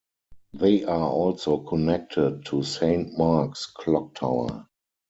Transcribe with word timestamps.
They 0.55 0.83
are 0.83 1.07
also 1.09 1.59
connected 1.59 2.45
to 2.47 2.63
Saint 2.63 3.19
Mark's 3.19 3.71
Clocktower. 3.71 4.65